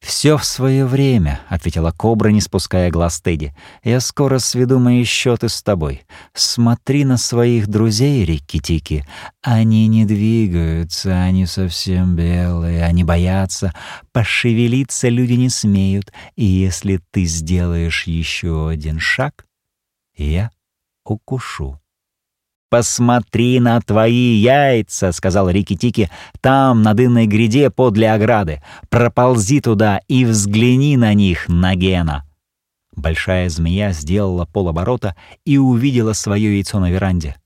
[0.00, 3.54] «Все в свое время»,— ответила Кобра, не спуская глаз Тедди.
[3.82, 6.04] «Я скоро сведу мои счеты с тобой.
[6.34, 9.04] Смотри на своих друзей, Рикки-Тики.
[9.42, 13.74] Они не двигаются, они совсем белые, они боятся.
[14.12, 19.46] Пошевелиться люди не смеют, и если ты сделаешь еще один шаг,
[20.16, 20.50] я
[21.04, 21.80] укушу».
[22.76, 26.10] «Посмотри на твои яйца»,— сказал Рикки-Тики,—
[26.42, 28.62] «там, на дынной гряде подле ограды.
[28.90, 32.26] Проползи туда и взгляни на них, Нагена».
[32.94, 37.36] Большая змея сделала полоборота и увидела свое яйцо на веранде.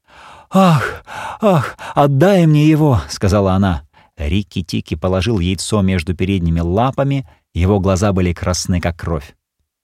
[0.50, 1.04] «Ах,
[1.40, 3.82] ах, отдай мне его!»— сказала она.
[4.18, 9.36] Рикки-Тики положил яйцо между передними лапами, его глаза были красны, как кровь.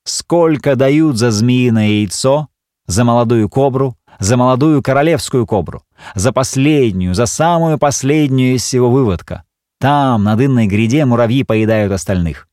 [0.02, 2.48] «Сколько дают за змеиное яйцо?
[2.88, 3.96] За молодую кобру?
[4.18, 5.82] За молодую королевскую кобру,
[6.14, 9.44] за последнюю, за самую последнюю из всего выводка.
[9.78, 12.48] Там, на дынной гряде, муравьи поедают остальных.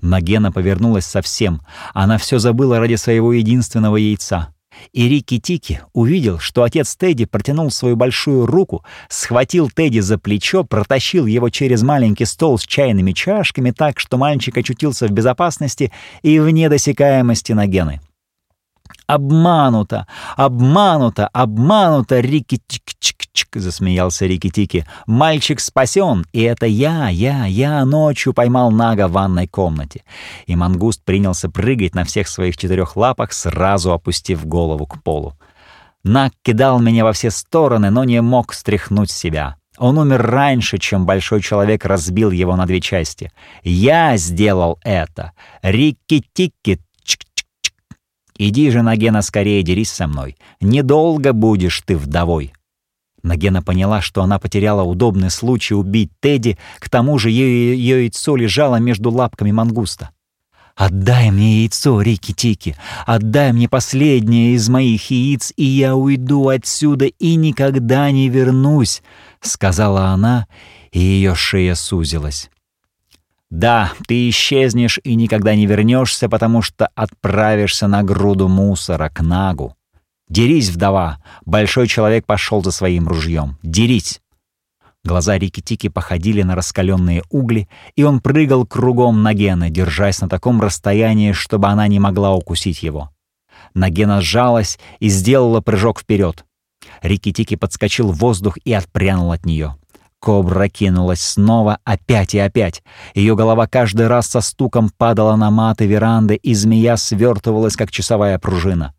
[0.00, 1.62] Нагена повернулась совсем.
[1.94, 4.54] Она все забыла ради своего единственного яйца.
[4.92, 11.26] И Рикки-Тики увидел, что отец Тедди протянул свою большую руку, схватил Тедди за плечо, протащил
[11.26, 15.92] его через маленький стол с чайными чашками так, что мальчик очутился в безопасности
[16.22, 18.00] и вне досягаемости Нагены.
[19.06, 20.06] «Обмануто!
[20.36, 21.28] Обмануто!
[21.28, 22.20] Обмануто!
[22.20, 24.86] Рики-чик-чик-чик!»— засмеялся Рики-Тики.
[25.06, 30.04] «Мальчик спасен, и это я, я, я ночью поймал Нага в ванной комнате».
[30.46, 35.34] И мангуст принялся прыгать на всех своих четырех лапах, сразу опустив голову к полу.
[36.02, 39.56] Наг кидал меня во все стороны, но не мог стряхнуть себя.
[39.78, 43.32] Он умер раньше, чем большой человек разбил его на две части.
[43.64, 45.32] Я сделал это.
[45.62, 46.80] Рикки-тикки
[48.36, 50.36] «Иди же, Нагена, скорее дерись со мной.
[50.60, 52.52] Недолго будешь ты вдовой».
[53.22, 58.36] Нагена поняла, что она потеряла удобный случай убить Тедди, к тому же ее, ее яйцо
[58.36, 60.10] лежало между лапками мангуста.
[60.76, 62.76] «Отдай мне яйцо, Рики-Тики!
[63.06, 69.02] Отдай мне последнее из моих яиц, и я уйду отсюда и никогда не вернусь!»—
[69.40, 70.48] сказала она,
[70.90, 72.50] и ее шея сузилась.
[73.50, 79.76] Да, ты исчезнешь и никогда не вернешься, потому что отправишься на груду мусора к Нагу.
[80.28, 81.22] Дерись, вдова!
[81.44, 83.58] Большой человек пошел за своим ружьем.
[83.62, 84.20] Дерись!
[85.04, 91.32] Глаза Рики-Тики походили на раскаленные угли, и он прыгал кругом Нагены, держась на таком расстоянии,
[91.32, 93.10] чтобы она не могла укусить его.
[93.74, 96.46] Нагена сжалась и сделала прыжок вперед.
[97.02, 99.76] Рики-Тики подскочил в воздух и отпрянул от нее.
[100.24, 102.82] Кобра кинулась снова, опять и опять.
[103.14, 108.38] Ее голова каждый раз со стуком падала на маты веранды, и змея свертывалась, как часовая
[108.38, 108.94] пружина.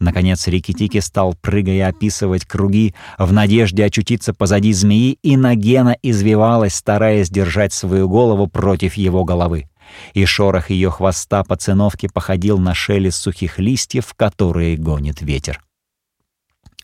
[0.00, 7.30] Наконец Рикки-Тики стал, прыгая, описывать круги в надежде очутиться позади змеи, и Нагена извивалась, стараясь
[7.30, 9.68] держать свою голову против его головы.
[10.12, 15.60] И шорох ее хвоста по циновке походил на шелест сухих листьев, которые гонит ветер.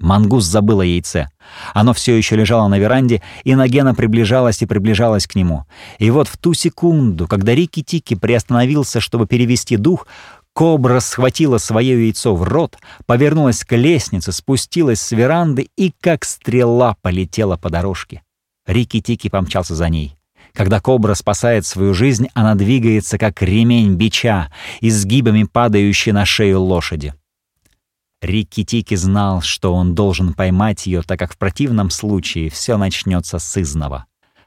[0.01, 1.29] Мангус забыл яйце.
[1.75, 5.67] Оно все еще лежало на веранде, и Нагена приближалась и приближалась к нему.
[5.99, 10.07] И вот в ту секунду, когда Рики-Тики приостановился, чтобы перевести дух,
[10.53, 12.77] Кобра схватила свое яйцо в рот,
[13.07, 18.23] повернулась к лестнице, спустилась с веранды и, как стрела, полетела по дорожке.
[18.67, 20.17] Рики-Тики помчался за ней.
[20.53, 27.15] Когда кобра спасает свою жизнь, она двигается, как ремень бича, изгибами падающий на шею лошади.
[28.23, 33.57] Рикки-Тики знал, что он должен поймать ее, так как в противном случае все начнется с
[33.61, 34.05] изного.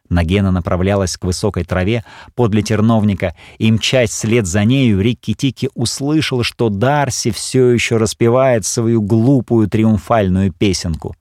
[0.09, 2.03] Нагена направлялась к высокой траве
[2.35, 9.01] подле терновника, и, мчась вслед за нею, Рикки-Тики услышал, что Дарси все еще распевает свою
[9.01, 11.15] глупую триумфальную песенку.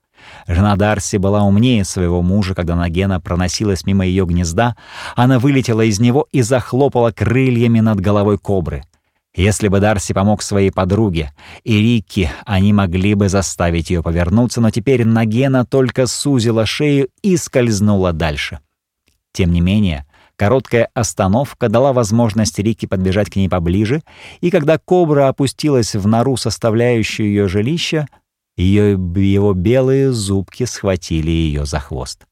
[0.47, 4.75] Жена Дарси была умнее своего мужа, когда Нагена проносилась мимо ее гнезда,
[5.15, 8.83] она вылетела из него и захлопала крыльями над головой кобры.
[9.35, 11.31] Если бы Дарси помог своей подруге
[11.63, 17.35] и Рикки, они могли бы заставить ее повернуться, но теперь Нагена только сузила шею и
[17.37, 18.59] скользнула дальше.
[19.31, 20.05] Тем не менее,
[20.35, 24.03] короткая остановка дала возможность Рикки подбежать к ней поближе,
[24.39, 28.05] и когда кобра опустилась в нору, составляющую ее жилище,
[28.55, 32.27] ее, его белые зубки схватили ее за хвост.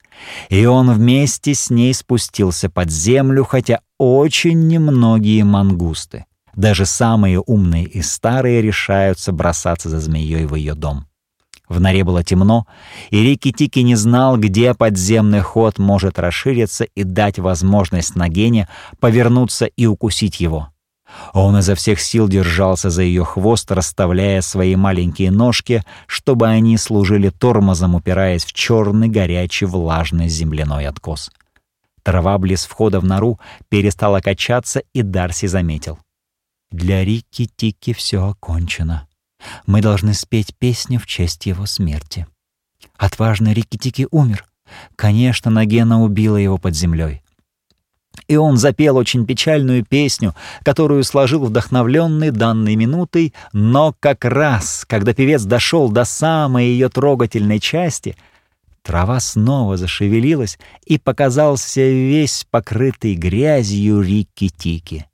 [0.50, 6.26] И он вместе с ней спустился под землю, хотя очень немногие мангусты.
[6.56, 11.06] Даже самые умные и старые решаются бросаться за змеей в ее дом.
[11.70, 12.68] В норе было темно,
[13.12, 18.68] и Рикки-Тики не знал, где подземный ход может расшириться и дать возможность Нагене
[19.00, 20.68] повернуться и укусить его.
[21.34, 27.30] Он изо всех сил держался за ее хвост, расставляя свои маленькие ножки, чтобы они служили
[27.30, 31.32] тормозом, упираясь в черный, горячий, влажный земляной откос.
[32.04, 33.40] Трава близ входа в нору
[33.70, 36.00] перестала качаться, и Дарси заметил—
[36.72, 39.08] для Рикки-Тики все окончено.
[39.66, 42.28] Мы должны спеть песню в честь его смерти.
[42.98, 44.46] Отважный Рикки-Тики умер.
[44.96, 47.22] Конечно, Нагена убила его под землей.
[48.28, 55.14] И он запел очень печальную песню, которую сложил вдохновленный данной минутой, но как раз, когда
[55.14, 58.16] певец дошел до самой ее трогательной части,
[58.84, 65.06] трава снова зашевелилась, и показался весь покрытый грязью Рикки-Тики.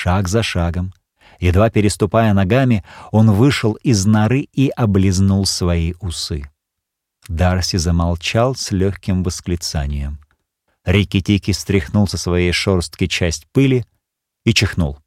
[0.00, 0.92] Шаг за шагом,
[1.40, 6.48] едва переступая ногами, он вышел из норы и облизнул свои усы.
[7.26, 10.20] Дарси замолчал с легким восклицанием.
[10.84, 13.84] Рикки-Тики стряхнул со своей шорстки часть пыли
[14.44, 15.00] и чихнул.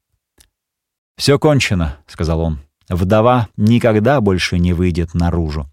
[1.16, 2.60] «Все кончено»,— сказал он.
[2.89, 5.72] «Вдова никогда больше не выйдет наружу».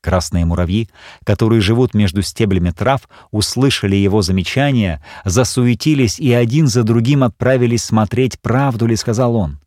[0.00, 0.88] Красные муравьи,
[1.24, 8.40] которые живут между стеблями трав, услышали его замечания, засуетились и один за другим отправились смотреть,
[8.40, 9.60] правду ли сказал он.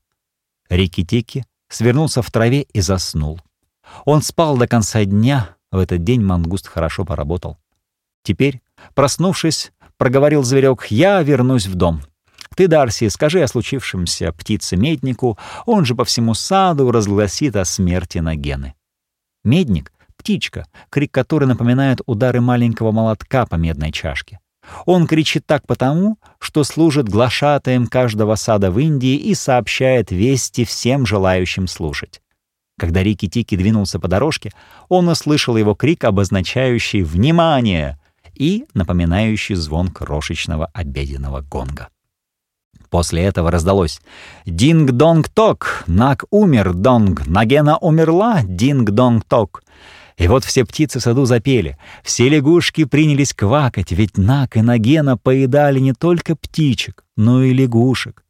[0.70, 3.42] Рикки-Тики свернулся в траве и заснул.
[4.06, 7.58] Он спал до конца дня, в этот день мангуст хорошо поработал.
[8.24, 8.62] Теперь,
[8.94, 12.02] проснувшись, проговорил зверек, «Я вернусь в дом».
[12.56, 18.76] Ты, Дарси, скажи о случившемся птице-меднику, он же по всему саду разгласит о смерти Нагены.
[19.44, 19.92] Медник
[20.22, 24.40] птичка, крик которой напоминает удары маленького молотка по медной чашке.
[24.86, 31.08] Он кричит так потому, что служит глашатаем каждого сада в Индии и сообщает вести всем
[31.08, 32.22] желающим слушать.
[32.80, 34.52] Когда Рики-Тики двинулся по дорожке,
[34.90, 37.98] он услышал его крик, обозначающий «Внимание!»
[38.36, 41.90] и напоминающий звон крошечного обеденного гонга.
[42.90, 44.02] После этого раздалось
[44.46, 45.84] «Динг-донг-ток!
[45.88, 47.26] Наг умер, донг!
[47.26, 49.64] Нагена умерла, динг-донг-ток!»
[50.22, 55.18] И вот все птицы в саду запели, все лягушки принялись квакать, ведь Нак и Нагена
[55.18, 58.24] поедали не только птичек, но и лягушек.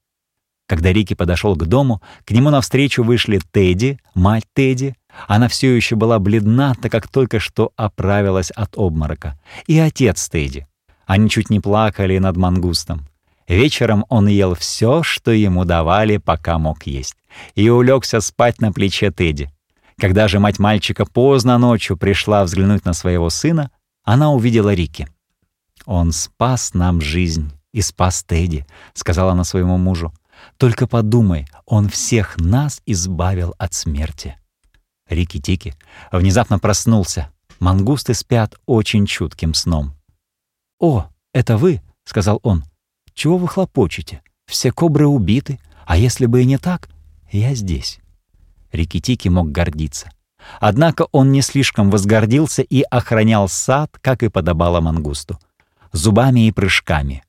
[0.69, 4.95] Когда Рики подошел к дому, к нему навстречу вышли Тедди, мать Тедди.
[5.27, 9.37] Она все еще была бледна, так как только что оправилась от обморока.
[9.67, 10.67] И отец Тедди.
[11.05, 13.05] Они чуть не плакали над мангустом.
[13.49, 17.17] Вечером он ел все, что ему давали, пока мог есть,
[17.55, 19.51] и улегся спать на плече Тедди.
[20.01, 23.69] Когда же мать мальчика поздно ночью пришла взглянуть на своего сына,
[24.03, 25.07] она увидела Рики.
[25.85, 30.11] «Он спас нам жизнь и спас Тедди»,— сказала она своему мужу.
[30.57, 34.39] «Только подумай, он всех нас избавил от смерти».
[35.07, 35.75] Рики-Тики
[36.11, 37.29] внезапно проснулся.
[37.59, 39.93] Мангусты спят очень чутким сном.
[40.79, 42.63] «О, это вы?»— сказал он.
[43.13, 44.23] «Чего вы хлопочете?
[44.47, 46.89] Все кобры убиты, а если бы и не так,
[47.31, 48.00] я здесь».
[48.71, 50.11] Рикитики мог гордиться.
[50.59, 55.39] Однако он не слишком возгордился и охранял сад, как и подобало мангусту,
[55.91, 57.23] зубами и прыжками.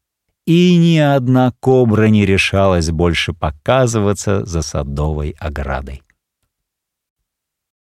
[0.46, 6.02] И ни одна кобра не решалась больше показываться за садовой оградой.